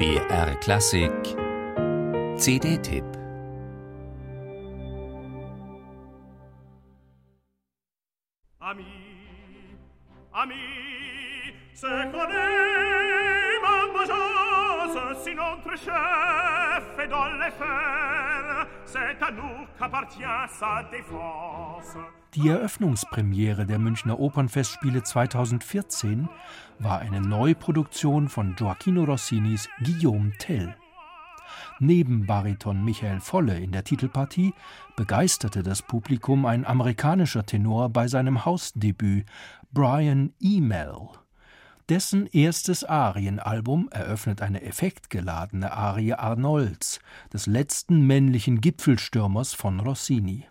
[0.00, 1.36] BR Klassik
[2.38, 3.04] CD-Tipp
[8.62, 8.86] Ami,
[10.32, 10.54] ami,
[11.74, 20.22] se connaît ma majance, sinon très chef et dans les fers, c'est à nous qu'appartient
[20.48, 21.98] sa défense.
[22.34, 26.28] Die Eröffnungspremiere der Münchner Opernfestspiele 2014
[26.78, 30.76] war eine Neuproduktion von Gioacchino Rossinis Guillaume Tell.
[31.80, 34.54] Neben Bariton Michael Volle in der Titelpartie
[34.94, 39.26] begeisterte das Publikum ein amerikanischer Tenor bei seinem Hausdebüt
[39.72, 41.08] Brian Email.
[41.88, 47.00] Dessen erstes Arienalbum eröffnet eine effektgeladene Arie Arnolds,
[47.32, 50.46] des letzten männlichen Gipfelstürmers von Rossini.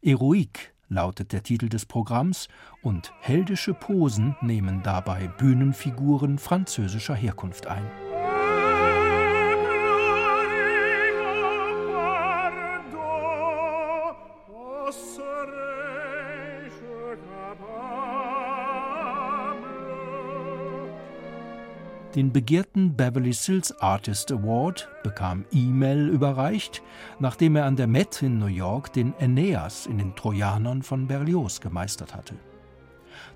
[0.00, 2.48] Eroique lautet der Titel des Programms,
[2.82, 7.84] und heldische Posen nehmen dabei Bühnenfiguren französischer Herkunft ein.
[22.14, 26.82] Den begehrten Beverly Sills Artist Award bekam E-Mail überreicht,
[27.18, 31.60] nachdem er an der Met in New York den Aeneas in den Trojanern von Berlioz
[31.60, 32.34] gemeistert hatte.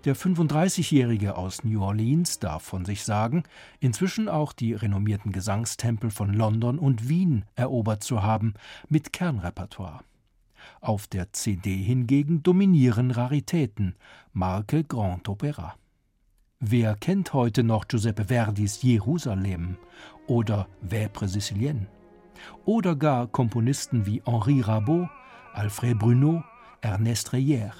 [0.04, 3.44] Der 35-Jährige aus New Orleans darf von sich sagen,
[3.80, 8.52] inzwischen auch die renommierten Gesangstempel von London und Wien erobert zu haben,
[8.90, 10.00] mit Kernrepertoire.
[10.82, 13.94] Auf der CD hingegen dominieren Raritäten,
[14.34, 15.72] Marke Grand Opéra.
[16.60, 19.76] Wer kennt heute noch Giuseppe Verdis Jerusalem
[20.26, 21.86] oder Vêpres Sicilienne?
[22.64, 25.10] Oder gar Komponisten wie Henri Rabault,
[25.52, 26.42] Alfred Bruneau,
[26.80, 27.74] Ernest Reyer.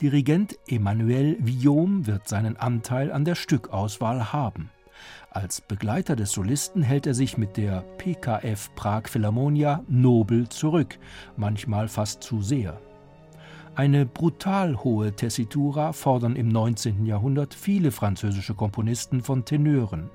[0.00, 4.70] Dirigent Emmanuel Villaume wird seinen Anteil an der Stückauswahl haben.
[5.30, 11.00] Als Begleiter des Solisten hält er sich mit der PKF Prag Philharmonia nobel zurück,
[11.36, 12.80] manchmal fast zu sehr.
[13.74, 17.04] Eine brutal hohe Tessitura fordern im 19.
[17.04, 20.10] Jahrhundert viele französische Komponisten von Tenören.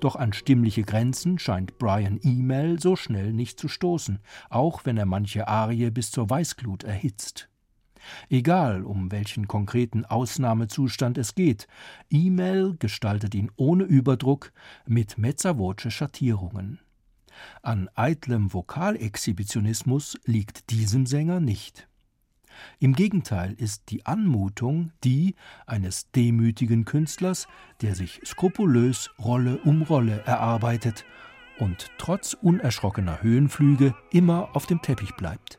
[0.00, 5.06] Doch an stimmliche Grenzen scheint Brian Email so schnell nicht zu stoßen, auch wenn er
[5.06, 7.50] manche Arie bis zur Weißglut erhitzt.
[8.28, 11.66] Egal, um welchen konkreten Ausnahmezustand es geht,
[12.10, 14.52] E-Mail gestaltet ihn ohne Überdruck
[14.86, 16.80] mit mezza-voce Schattierungen.
[17.62, 21.88] An eitlem Vokalexhibitionismus liegt diesem Sänger nicht.
[22.78, 25.34] Im Gegenteil ist die Anmutung die
[25.66, 27.48] eines demütigen Künstlers,
[27.82, 31.04] der sich skrupulös Rolle um Rolle erarbeitet
[31.58, 35.58] und trotz unerschrockener Höhenflüge immer auf dem Teppich bleibt.